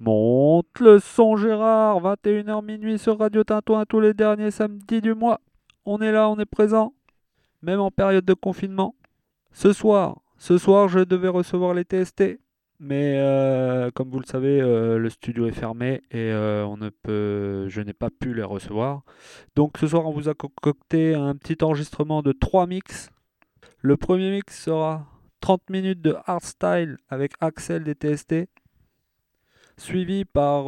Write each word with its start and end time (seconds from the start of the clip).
Monte 0.00 0.78
le 0.78 1.00
son 1.00 1.36
Gérard, 1.36 2.00
21h 2.00 2.64
minuit 2.64 3.00
sur 3.00 3.18
Radio 3.18 3.42
Tintouin 3.42 3.84
tous 3.84 3.98
les 3.98 4.14
derniers 4.14 4.52
samedis 4.52 5.00
du 5.00 5.12
mois. 5.12 5.40
On 5.84 6.00
est 6.00 6.12
là, 6.12 6.30
on 6.30 6.38
est 6.38 6.46
présent, 6.46 6.94
même 7.62 7.80
en 7.80 7.90
période 7.90 8.24
de 8.24 8.34
confinement. 8.34 8.94
Ce 9.50 9.72
soir, 9.72 10.20
ce 10.36 10.56
soir 10.56 10.86
je 10.86 11.00
devais 11.00 11.26
recevoir 11.26 11.74
les 11.74 11.82
TST, 11.82 12.38
mais 12.78 13.14
euh, 13.16 13.90
comme 13.90 14.08
vous 14.10 14.20
le 14.20 14.26
savez, 14.26 14.60
euh, 14.60 14.98
le 14.98 15.10
studio 15.10 15.48
est 15.48 15.52
fermé 15.52 16.00
et 16.12 16.30
euh, 16.30 16.64
on 16.64 16.76
ne 16.76 16.90
peut, 16.90 17.68
je 17.68 17.80
n'ai 17.80 17.92
pas 17.92 18.10
pu 18.10 18.34
les 18.34 18.44
recevoir. 18.44 19.02
Donc 19.56 19.78
ce 19.78 19.88
soir 19.88 20.06
on 20.06 20.12
vous 20.12 20.28
a 20.28 20.34
concocté 20.34 21.16
un 21.16 21.34
petit 21.34 21.64
enregistrement 21.64 22.22
de 22.22 22.30
3 22.30 22.68
mix. 22.68 23.10
Le 23.80 23.96
premier 23.96 24.30
mix 24.30 24.62
sera 24.62 25.08
30 25.40 25.70
minutes 25.70 26.02
de 26.02 26.14
hardstyle 26.24 26.98
avec 27.08 27.32
Axel 27.40 27.82
des 27.82 27.94
TST 27.94 28.48
suivi 29.78 30.24
par 30.24 30.64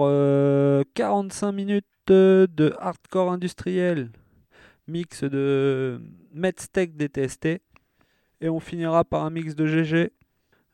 45 0.95 1.49
euh, 1.49 1.53
minutes 1.53 1.87
de 2.07 2.75
hardcore 2.79 3.31
industriel, 3.31 4.11
mix 4.87 5.23
de 5.25 6.01
Medstech 6.33 6.97
DTST, 6.97 7.61
et 8.41 8.49
on 8.49 8.61
finira 8.61 9.05
par 9.05 9.25
un 9.25 9.31
mix 9.31 9.55
de 9.55 9.67
GG, 9.67 10.13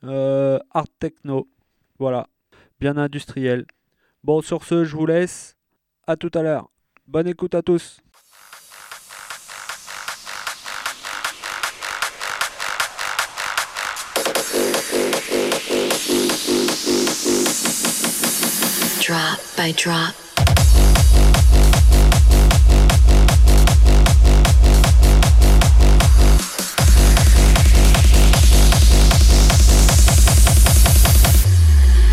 euh, 0.05 0.59
art 0.71 0.87
techno, 0.99 1.49
voilà, 1.99 2.29
bien 2.79 2.97
industriel. 2.97 3.67
Bon, 4.23 4.41
sur 4.41 4.65
ce, 4.65 4.85
je 4.85 4.97
vous 4.97 5.07
laisse, 5.07 5.57
à 6.07 6.17
tout 6.17 6.31
à 6.35 6.43
l'heure. 6.43 6.71
Bonne 7.07 7.27
écoute 7.27 7.55
à 7.55 7.63
tous. 7.63 8.01
By 19.67 19.73
drop. 19.73 20.15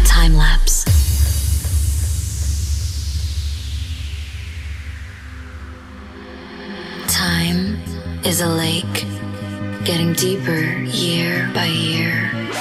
Time 0.04 0.36
lapse. 0.36 0.86
Time 7.08 7.78
is 8.26 8.42
a 8.42 8.48
lake, 8.48 9.06
getting 9.86 10.14
deeper 10.14 10.59
year 10.81 11.52
by 11.54 11.66
year. 11.66 12.53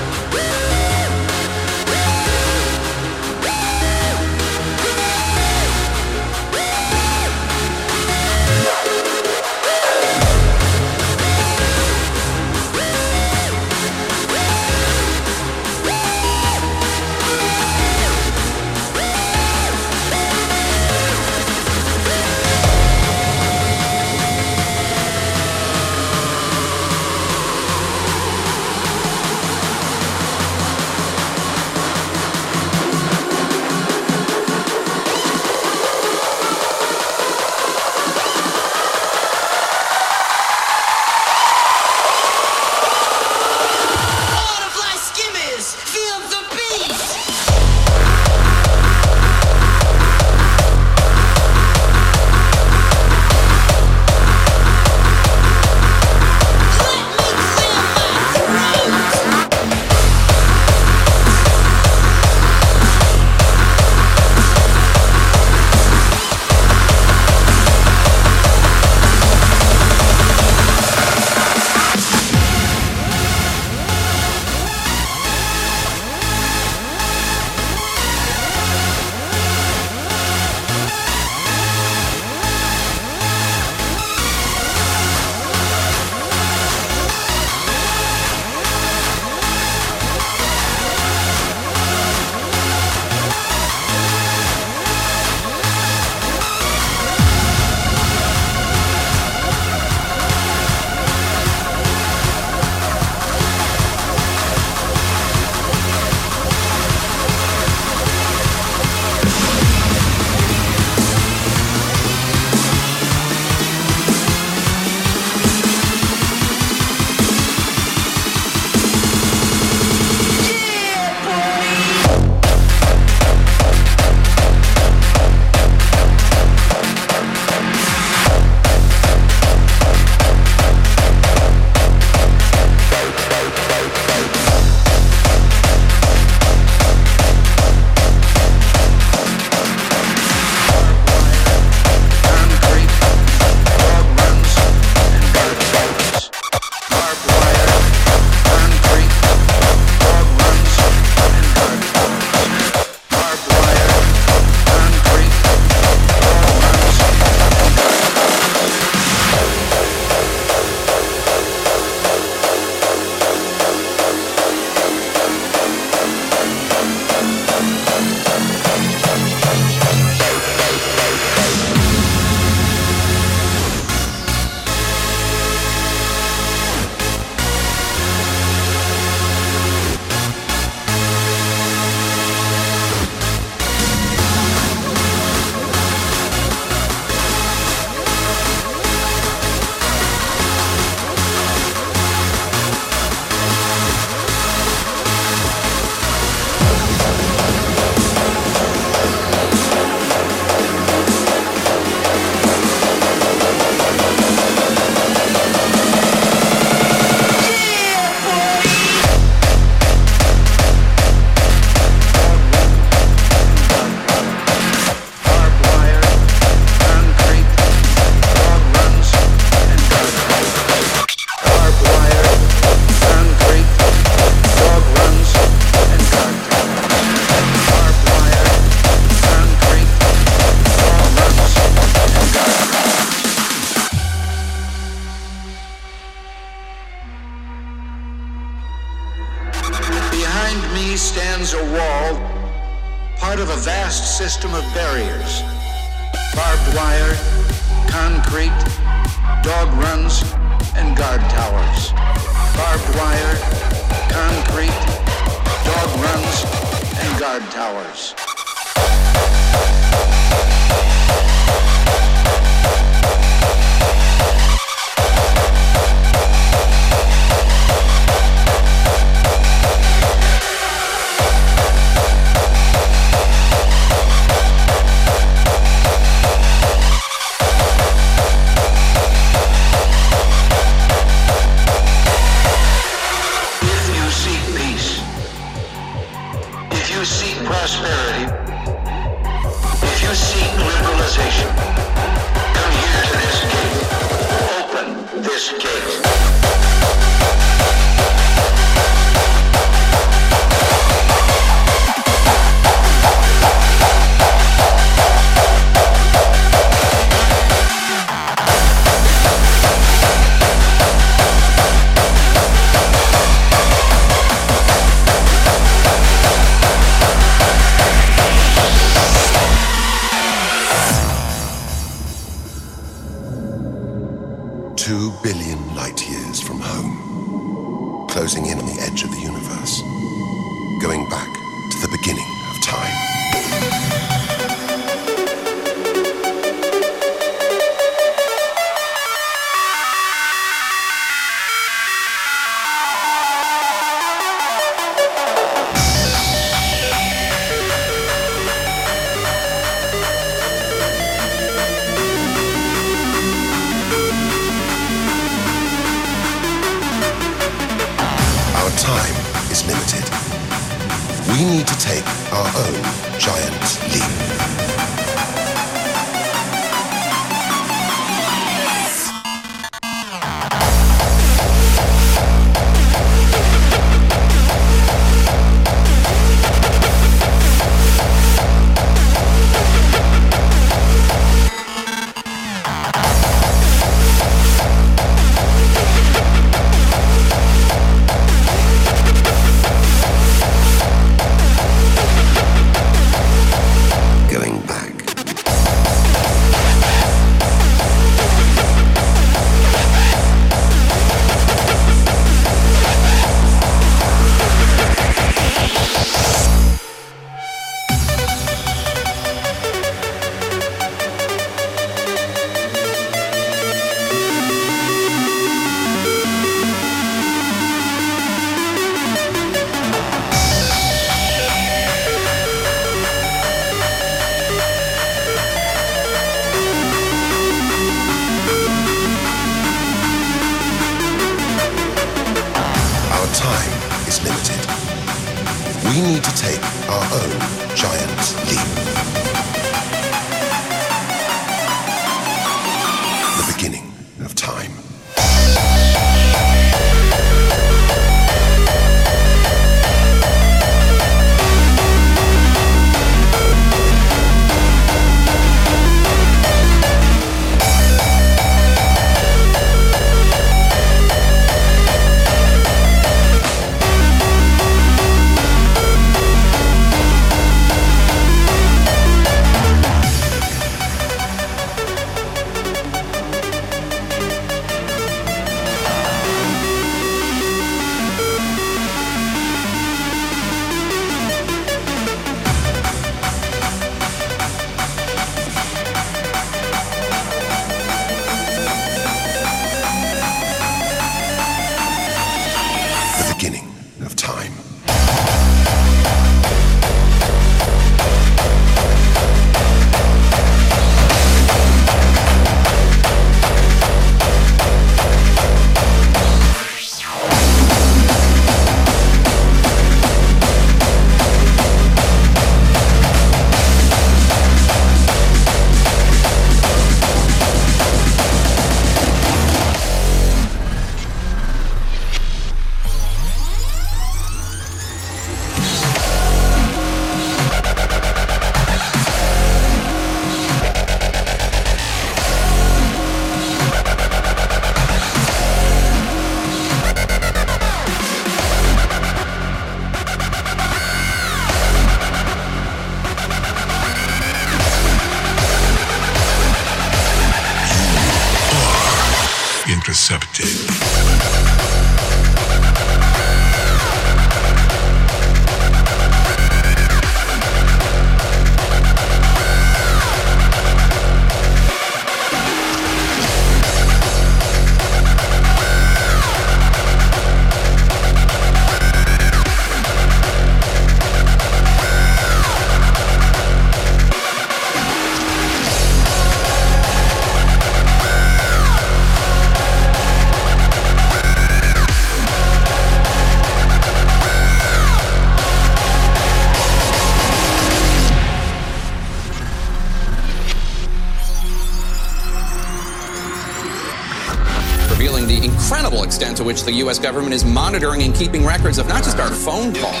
The 596.64 596.72
U.S. 596.84 596.98
government 596.98 597.34
is 597.34 597.44
monitoring 597.44 598.02
and 598.02 598.14
keeping 598.14 598.44
records 598.44 598.78
of 598.78 598.88
not 598.88 599.04
just 599.04 599.18
our 599.18 599.30
phone 599.30 599.74
calls. 599.74 600.00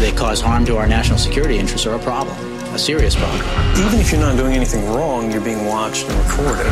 They 0.00 0.12
cause 0.12 0.40
harm 0.40 0.64
to 0.66 0.76
our 0.76 0.86
national 0.86 1.18
security 1.18 1.58
interests 1.58 1.86
are 1.86 1.94
a 1.94 1.98
problem, 1.98 2.36
a 2.74 2.78
serious 2.78 3.14
problem. 3.14 3.40
Even 3.86 4.00
if 4.00 4.10
you're 4.10 4.20
not 4.20 4.36
doing 4.36 4.54
anything 4.54 4.86
wrong, 4.86 5.30
you're 5.30 5.42
being 5.42 5.66
watched 5.66 6.06
and 6.08 6.18
recorded. 6.24 6.66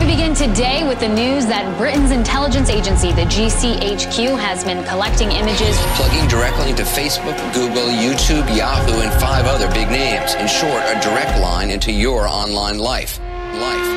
We 0.00 0.06
begin 0.06 0.34
today 0.34 0.86
with 0.86 0.98
the 0.98 1.08
news 1.08 1.46
that 1.46 1.78
Britain's 1.78 2.10
intelligence 2.10 2.68
agency, 2.68 3.12
the 3.12 3.22
GCHQ, 3.22 4.38
has 4.38 4.64
been 4.64 4.84
collecting 4.84 5.30
images. 5.30 5.78
Plugging 5.94 6.26
directly 6.28 6.70
into 6.70 6.82
Facebook, 6.82 7.36
Google, 7.54 7.86
YouTube, 7.86 8.44
Yahoo, 8.56 9.00
and 9.00 9.12
five 9.20 9.46
other 9.46 9.68
big 9.72 9.88
names. 9.88 10.34
In 10.34 10.48
short, 10.48 10.82
a 10.84 11.00
direct 11.00 11.40
line 11.40 11.70
into 11.70 11.92
your 11.92 12.26
online 12.26 12.78
life. 12.78 13.20
Life. 13.20 13.93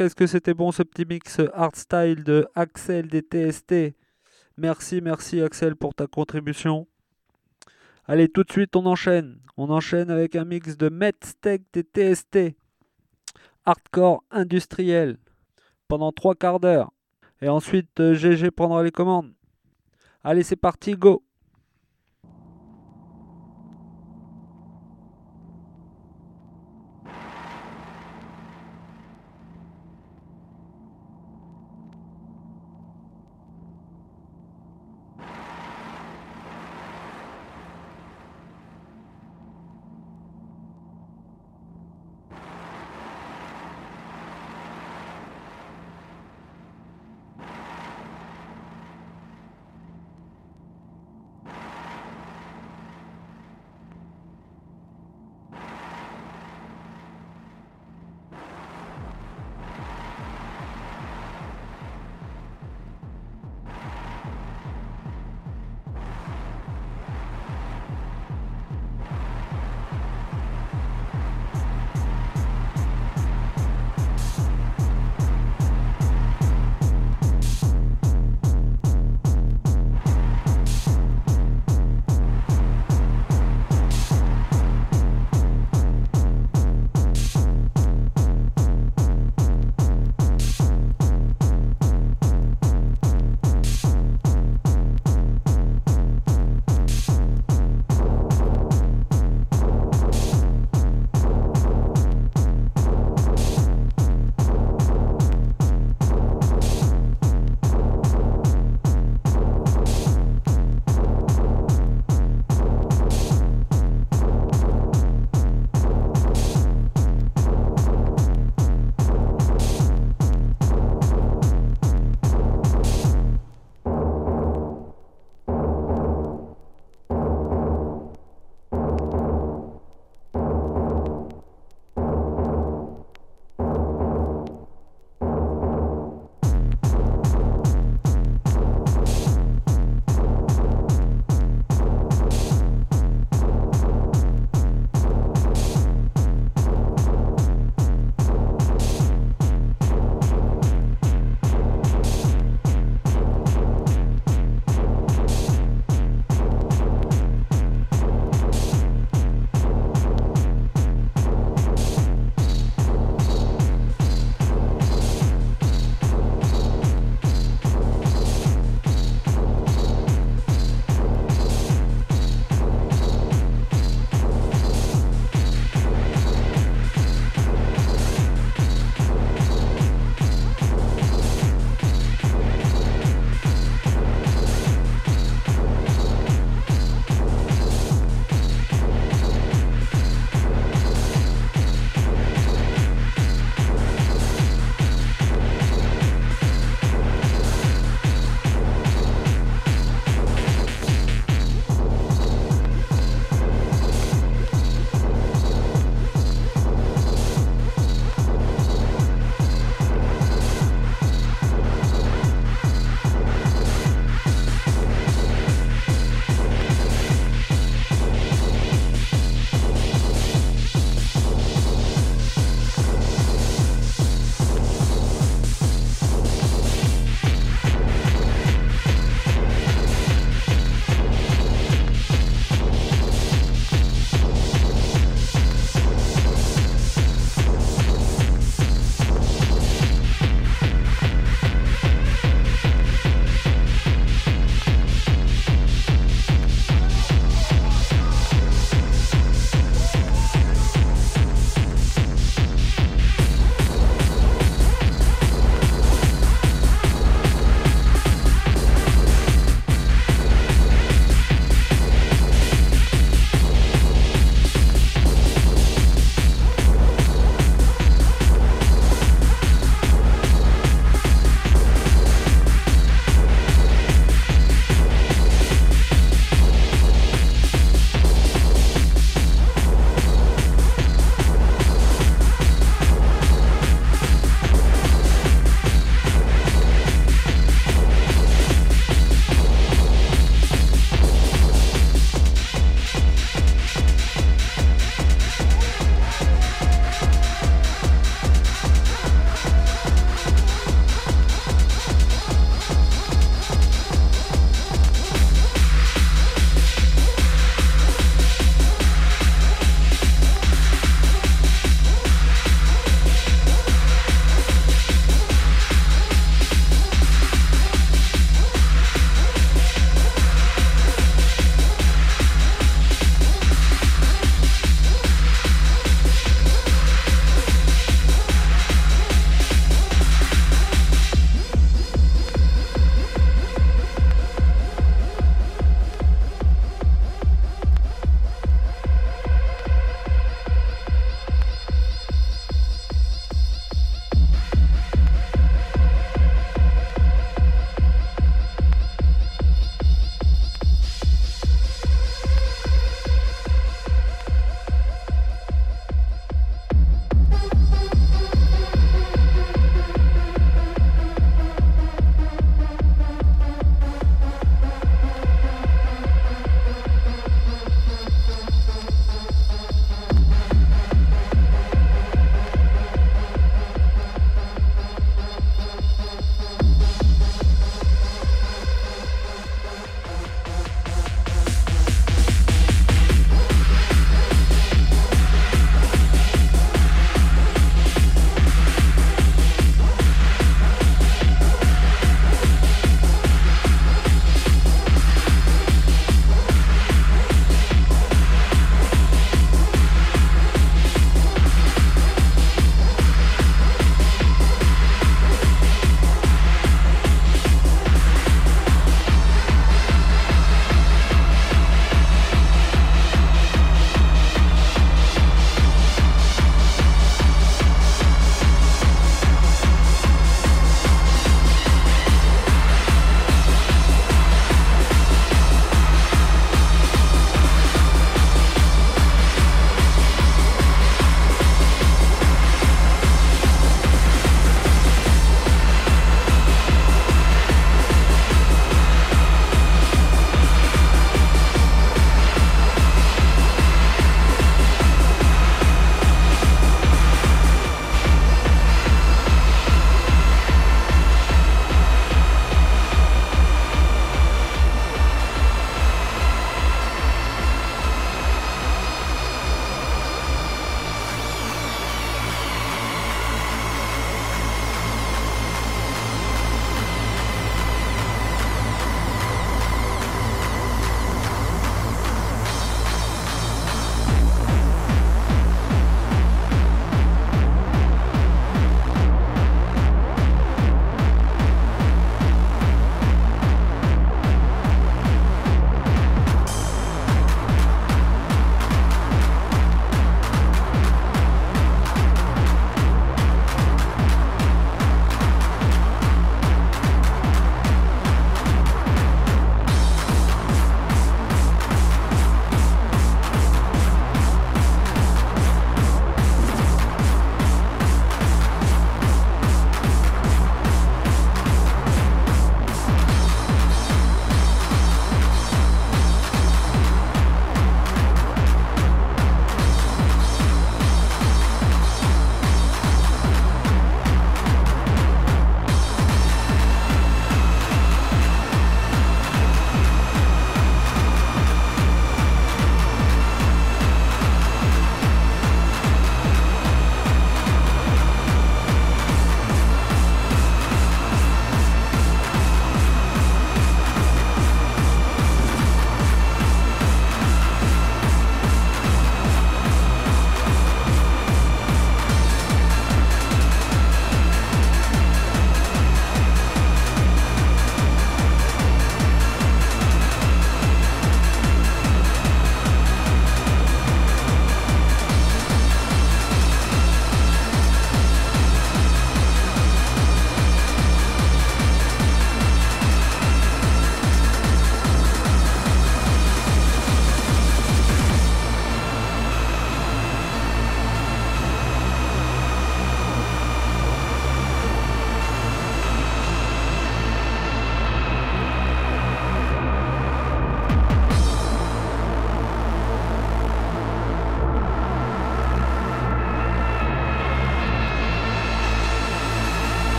Qu'est-ce 0.00 0.16
que 0.16 0.26
c'était 0.26 0.54
bon 0.54 0.72
ce 0.72 0.82
petit 0.82 1.04
mix 1.04 1.42
hardstyle 1.52 2.24
de 2.24 2.48
Axel 2.54 3.08
des 3.08 3.20
TST. 3.20 3.94
Merci, 4.56 5.02
merci 5.02 5.42
Axel 5.42 5.76
pour 5.76 5.94
ta 5.94 6.06
contribution. 6.06 6.88
Allez, 8.06 8.30
tout 8.30 8.42
de 8.42 8.50
suite, 8.50 8.74
on 8.76 8.86
enchaîne. 8.86 9.42
On 9.58 9.68
enchaîne 9.68 10.10
avec 10.10 10.36
un 10.36 10.46
mix 10.46 10.78
de 10.78 10.88
Medsteak 10.88 11.64
des 11.74 11.82
TST. 11.82 12.56
Hardcore 13.66 14.24
industriel. 14.30 15.18
Pendant 15.86 16.12
trois 16.12 16.34
quarts 16.34 16.60
d'heure. 16.60 16.90
Et 17.42 17.50
ensuite, 17.50 18.00
euh, 18.00 18.14
GG 18.14 18.52
prendra 18.52 18.82
les 18.82 18.92
commandes. 18.92 19.34
Allez, 20.24 20.44
c'est 20.44 20.56
parti, 20.56 20.94
go! 20.94 21.22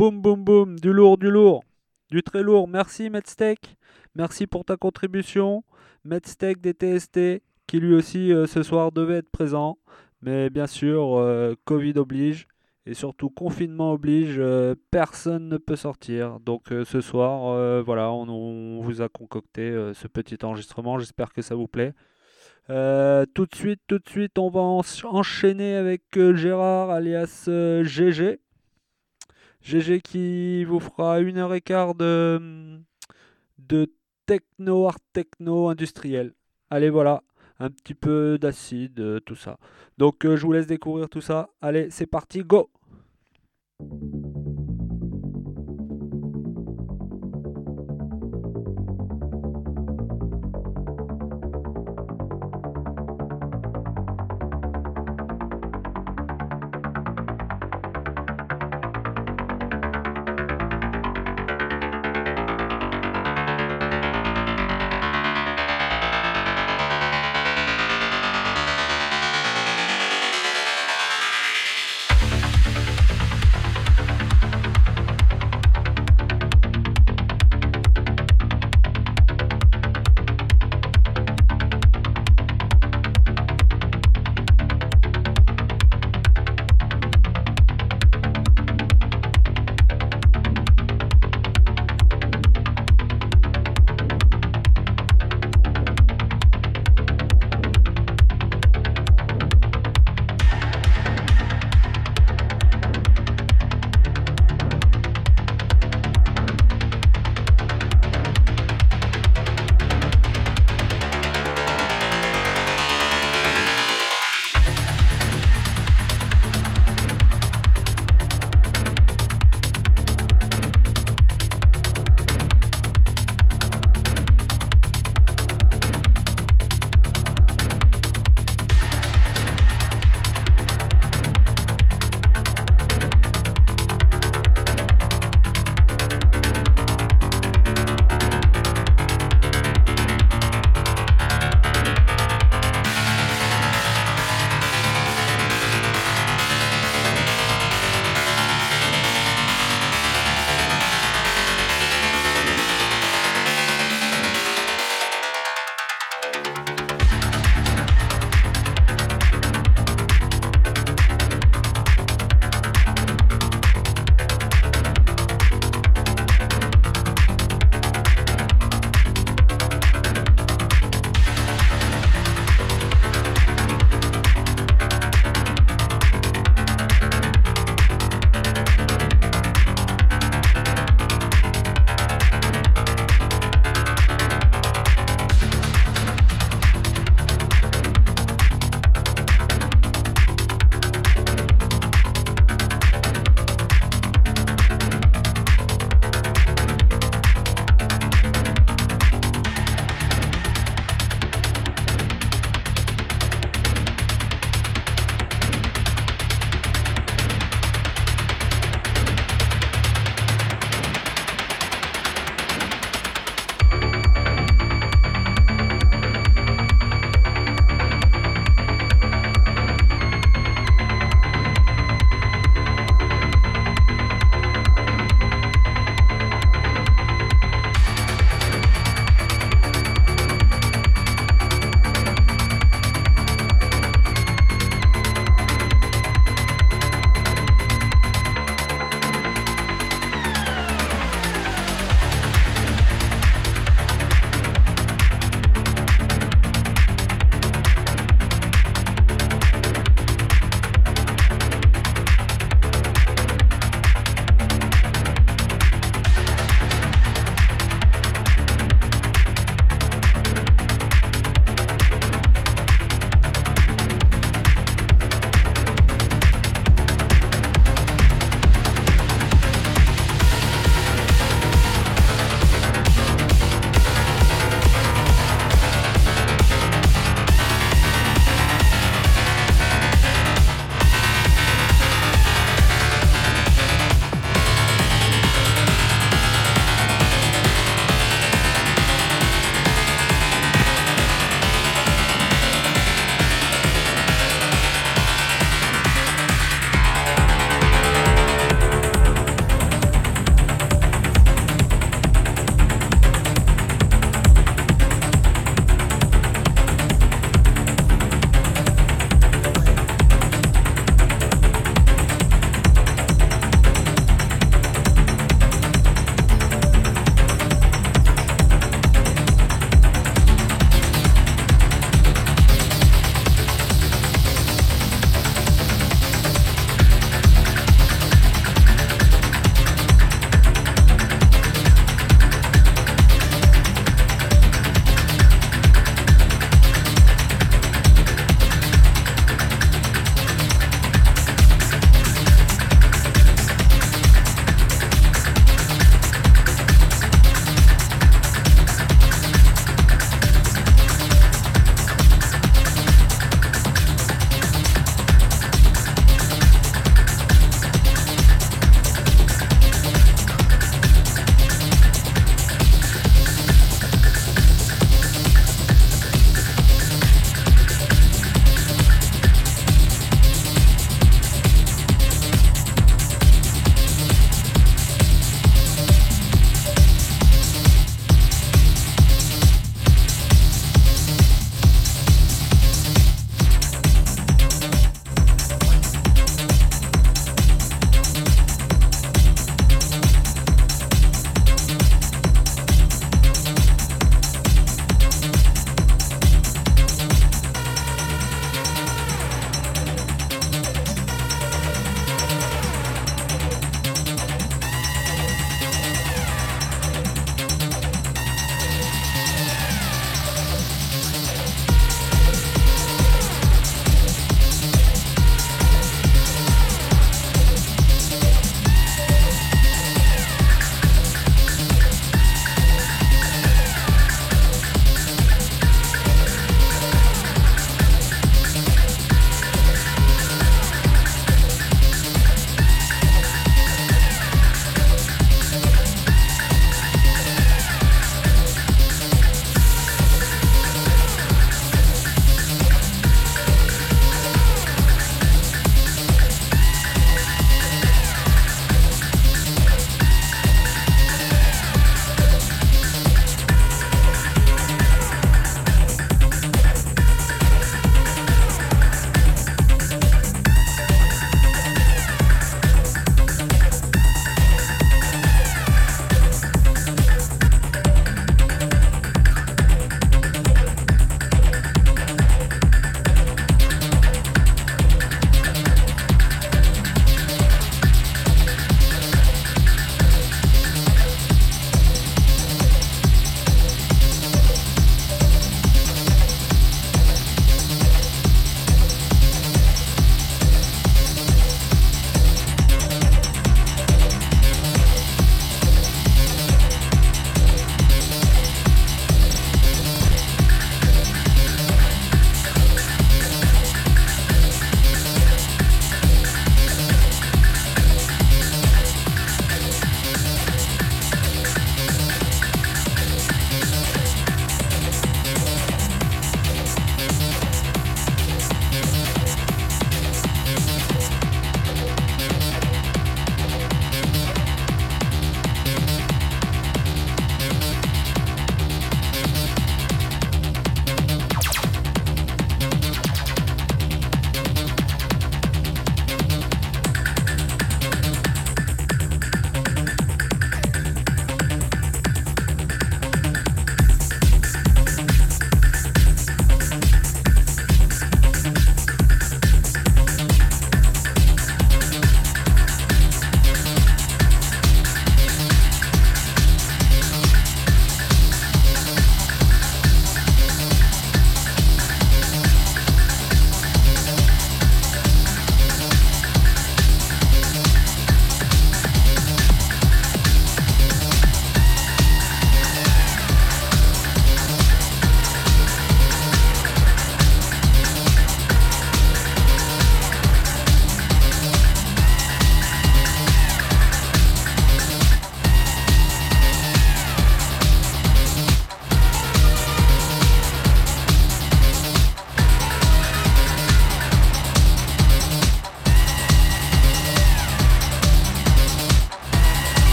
Boum, 0.00 0.22
boum, 0.22 0.42
boum 0.42 0.80
Du 0.80 0.94
lourd, 0.94 1.18
du 1.18 1.30
lourd 1.30 1.62
Du 2.10 2.22
très 2.22 2.42
lourd. 2.42 2.66
Merci, 2.66 3.10
Medsteak. 3.10 3.76
Merci 4.14 4.46
pour 4.46 4.64
ta 4.64 4.78
contribution. 4.78 5.62
Medsteak 6.04 6.62
des 6.62 6.72
TST, 6.72 7.42
qui 7.66 7.80
lui 7.80 7.94
aussi 7.94 8.32
euh, 8.32 8.46
ce 8.46 8.62
soir 8.62 8.92
devait 8.92 9.18
être 9.18 9.28
présent. 9.28 9.76
Mais 10.22 10.48
bien 10.48 10.66
sûr, 10.66 11.18
euh, 11.18 11.54
Covid 11.66 11.98
oblige. 11.98 12.48
Et 12.86 12.94
surtout, 12.94 13.28
confinement 13.28 13.92
oblige, 13.92 14.36
euh, 14.38 14.74
personne 14.90 15.50
ne 15.50 15.58
peut 15.58 15.76
sortir. 15.76 16.40
Donc 16.40 16.68
ce 16.70 17.02
soir, 17.02 17.82
voilà, 17.84 18.10
on, 18.10 18.80
vous 18.80 19.02
a 19.02 19.10
concocté 19.10 19.70
ce 19.92 20.08
petit 20.08 20.42
enregistrement. 20.42 20.98
J'espère 20.98 21.30
que 21.34 21.42
ça 21.42 21.54
vous 21.54 21.68
plaît. 21.68 21.92
Tout 22.68 23.44
de 23.44 23.54
suite, 23.54 23.82
tout 23.86 23.98
de 23.98 24.08
suite, 24.08 24.38
on 24.38 24.48
va 24.48 24.60
en- 24.60 24.80
enchaîner 25.04 25.74
avec 25.74 26.04
Gérard 26.36 26.88
alias 26.88 27.50
GG. 27.82 28.40
GG 29.62 30.00
qui 30.00 30.64
vous 30.64 30.80
fera 30.80 31.20
une 31.20 31.38
heure 31.38 31.54
et 31.54 31.60
quart 31.60 31.94
de, 31.94 32.80
techno, 34.26 34.86
art 34.86 34.98
techno 35.12 35.68
industriel. 35.68 36.32
Allez, 36.70 36.90
voilà, 36.90 37.22
un 37.58 37.70
petit 37.70 37.94
peu 37.94 38.38
d'acide, 38.38 39.00
euh, 39.00 39.20
tout 39.20 39.36
ça. 39.36 39.58
Donc 39.98 40.24
euh, 40.24 40.36
je 40.36 40.46
vous 40.46 40.52
laisse 40.52 40.66
découvrir 40.66 41.08
tout 41.08 41.20
ça. 41.20 41.50
Allez, 41.60 41.90
c'est 41.90 42.06
parti, 42.06 42.42
go 42.42 42.70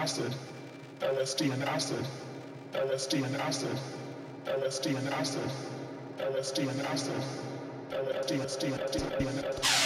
LSD 0.00 1.52
and 1.52 1.62
acid, 1.64 2.06
LSD 2.72 3.22
and 3.22 3.36
acid, 3.36 3.78
LSD 4.46 4.96
and 4.96 5.08
acid, 5.10 5.50
LSD 6.16 6.68
and 6.70 6.80
acid, 6.86 7.22
LSD 7.90 8.32
and 8.32 8.40
acid, 8.40 8.72
LSD 8.72 9.28
and 9.28 9.44
acid. 9.44 9.79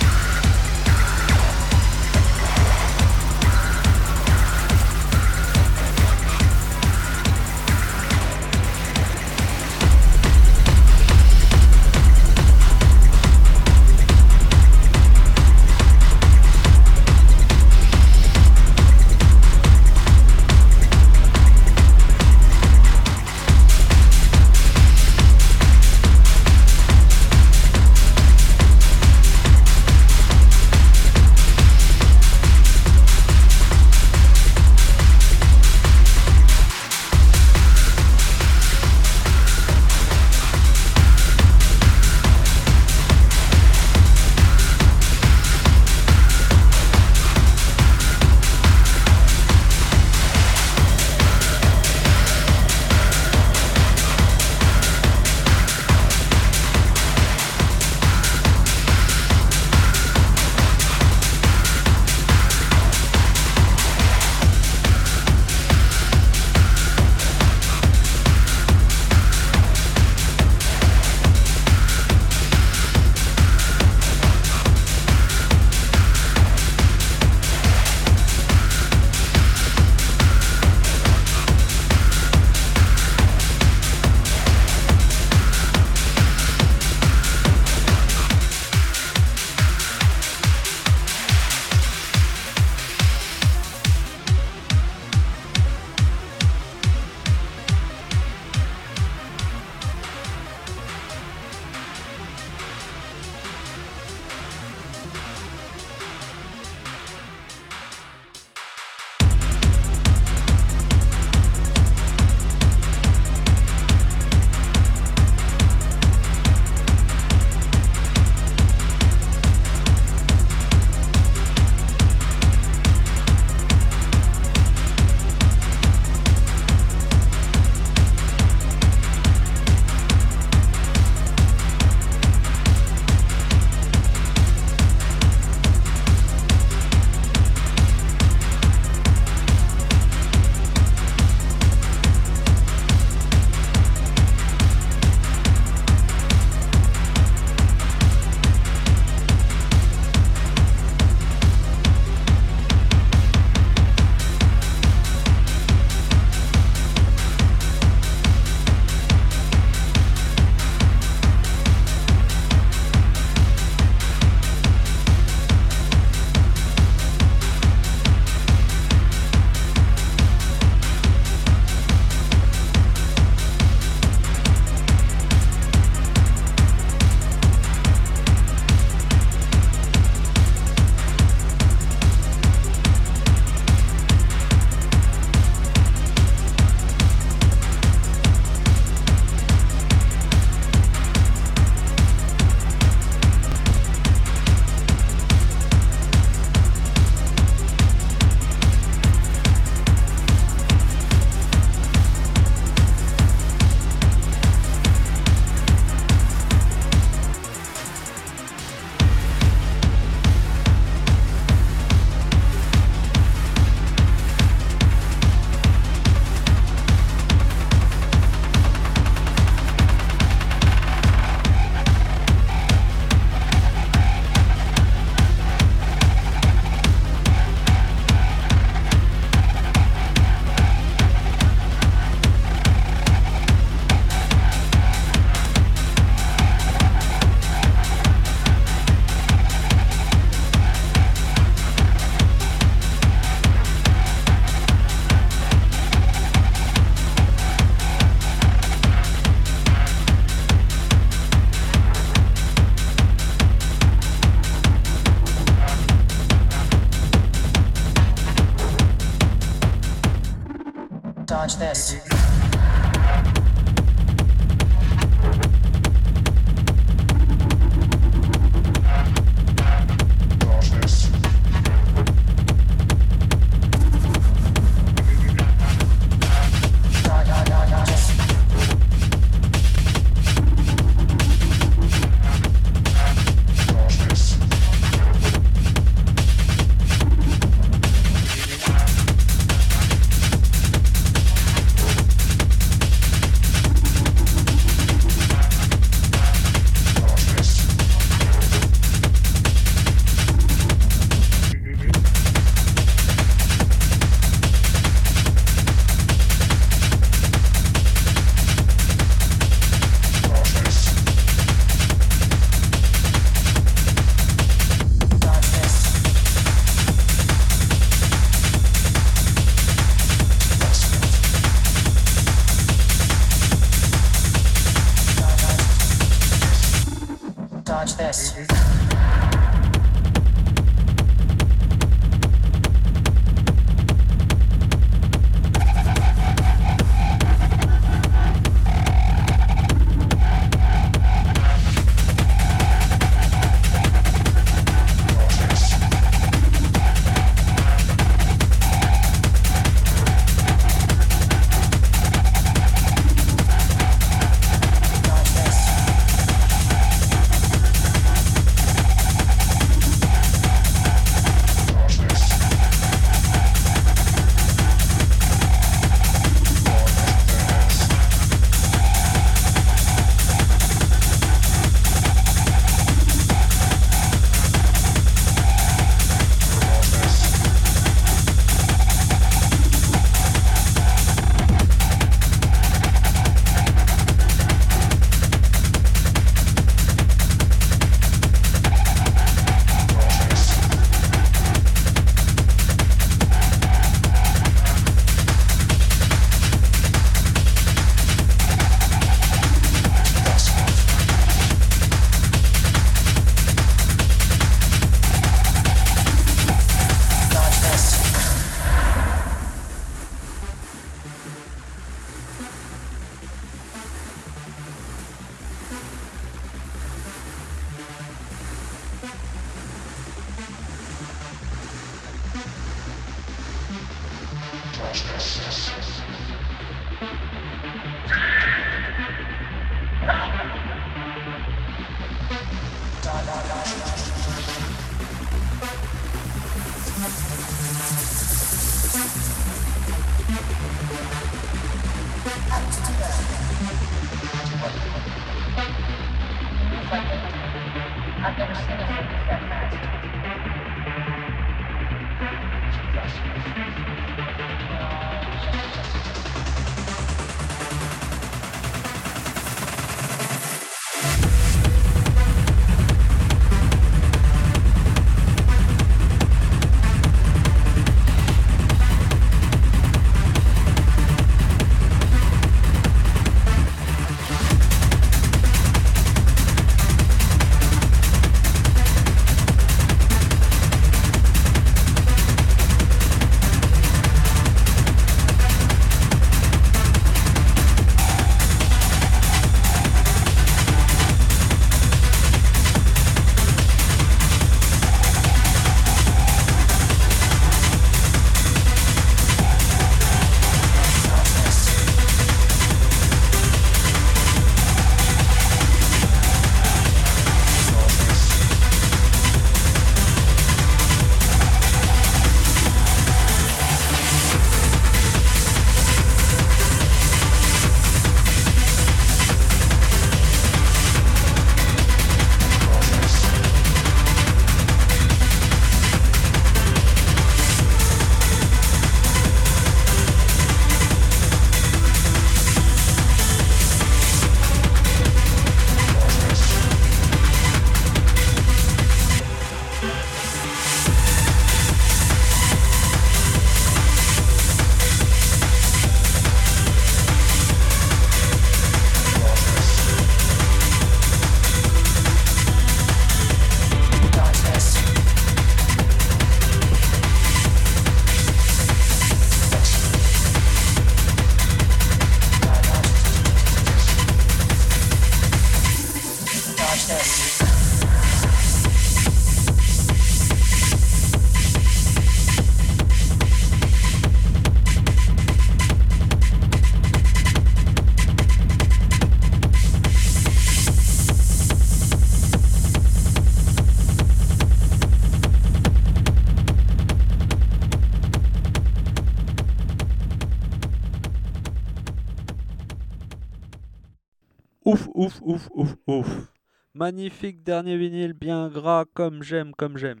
Ouf, 594.96 595.20
ouf, 595.22 595.50
ouf, 595.52 595.76
ouf. 595.86 596.32
Magnifique 596.72 597.42
dernier 597.42 597.76
vinyle, 597.76 598.14
bien 598.14 598.48
gras, 598.48 598.86
comme 598.94 599.22
j'aime, 599.22 599.52
comme 599.54 599.76
j'aime. 599.76 600.00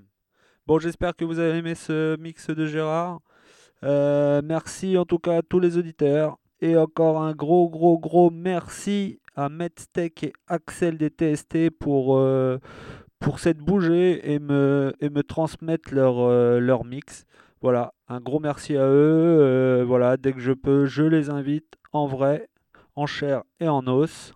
Bon, 0.66 0.78
j'espère 0.78 1.14
que 1.14 1.26
vous 1.26 1.38
avez 1.38 1.58
aimé 1.58 1.74
ce 1.74 2.16
mix 2.16 2.48
de 2.48 2.64
Gérard. 2.64 3.20
Euh, 3.84 4.40
merci 4.42 4.96
en 4.96 5.04
tout 5.04 5.18
cas 5.18 5.36
à 5.36 5.42
tous 5.42 5.60
les 5.60 5.76
auditeurs. 5.76 6.38
Et 6.62 6.78
encore 6.78 7.20
un 7.20 7.34
gros, 7.34 7.68
gros, 7.68 7.98
gros 7.98 8.30
merci 8.30 9.20
à 9.34 9.50
Medstech 9.50 10.22
et 10.24 10.32
Axel 10.46 10.96
des 10.96 11.10
TST 11.10 11.68
pour, 11.78 12.16
euh, 12.16 12.56
pour 13.18 13.38
cette 13.38 13.58
bouger 13.58 14.32
et 14.32 14.38
me, 14.38 14.94
et 15.00 15.10
me 15.10 15.22
transmettre 15.22 15.92
leur, 15.92 16.20
euh, 16.20 16.58
leur 16.58 16.86
mix. 16.86 17.26
Voilà, 17.60 17.92
un 18.08 18.20
gros 18.20 18.40
merci 18.40 18.78
à 18.78 18.88
eux. 18.88 19.84
Voilà, 19.86 20.16
dès 20.16 20.32
que 20.32 20.40
je 20.40 20.52
peux, 20.52 20.86
je 20.86 21.02
les 21.02 21.28
invite 21.28 21.74
en 21.92 22.06
vrai, 22.06 22.48
en 22.94 23.04
chair 23.04 23.42
et 23.60 23.68
en 23.68 23.86
os. 23.88 24.32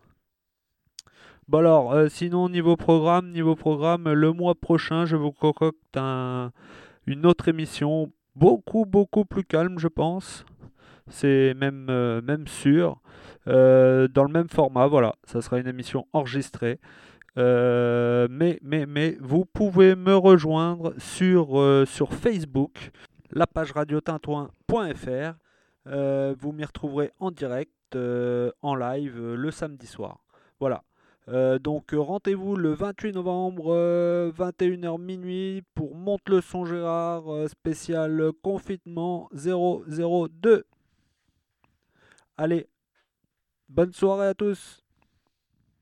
Bon 1.51 1.59
alors, 1.59 1.93
euh, 1.95 2.07
sinon 2.09 2.49
niveau 2.49 2.77
programme, 2.77 3.33
niveau 3.33 3.57
programme, 3.57 4.13
le 4.13 4.33
mois 4.33 4.55
prochain, 4.55 5.05
je 5.05 5.17
vous 5.17 5.33
concocte 5.33 5.97
un, 5.97 6.53
une 7.09 7.27
autre 7.27 7.49
émission 7.49 8.13
beaucoup 8.37 8.85
beaucoup 8.87 9.25
plus 9.25 9.43
calme, 9.43 9.81
je 9.81 9.89
pense. 9.89 10.45
C'est 11.09 11.55
même 11.55 11.89
euh, 11.91 12.23
même 12.23 12.47
sûr. 12.47 13.01
Euh, 13.49 14.07
dans 14.07 14.23
le 14.23 14.31
même 14.31 14.49
format, 14.49 14.87
voilà, 14.87 15.17
ça 15.25 15.43
sera 15.43 15.59
une 15.59 15.67
émission 15.67 16.07
enregistrée. 16.13 16.79
Mais, 17.37 18.61
mais, 18.63 18.87
mais, 18.87 19.17
vous 19.21 19.45
pouvez 19.45 19.97
me 19.97 20.15
rejoindre 20.15 20.95
sur, 20.99 21.85
Facebook, 22.13 22.93
la 23.33 23.49
page 23.49 23.73
radiotintouin.fr. 23.73 25.35
Euh, 25.89 26.35
vous 26.39 26.53
m'y 26.53 26.65
retrouverez 26.65 27.11
en 27.19 27.33
direct, 27.33 27.97
en 27.97 28.75
live, 28.77 29.35
le 29.35 29.51
samedi 29.51 29.89
soir. 29.89 30.21
Voilà. 30.61 30.85
Euh, 31.31 31.61
donc 31.61 31.95
euh, 31.95 32.01
rendez-vous 32.01 32.57
le 32.57 32.73
28 32.73 33.13
novembre, 33.13 33.73
euh, 33.73 34.33
21h 34.33 35.01
minuit, 35.01 35.63
pour 35.75 35.95
Monte 35.95 36.29
le 36.29 36.41
son 36.41 36.65
Gérard, 36.65 37.33
euh, 37.33 37.47
spécial 37.47 38.33
confinement 38.43 39.29
002. 39.33 40.65
Allez, 42.37 42.69
bonne 43.69 43.93
soirée 43.93 44.27
à 44.27 44.35
tous 44.35 44.83